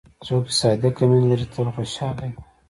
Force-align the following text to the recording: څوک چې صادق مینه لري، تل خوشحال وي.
څوک 0.25 0.43
چې 0.49 0.53
صادق 0.61 0.95
مینه 1.09 1.27
لري، 1.31 1.45
تل 1.53 1.67
خوشحال 1.75 2.15
وي. 2.27 2.31